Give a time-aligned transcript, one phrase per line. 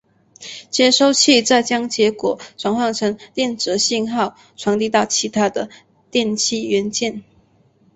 [0.71, 5.69] 接收器再将结果转换成电子信号传递到其它的
[6.09, 7.23] 电气元件。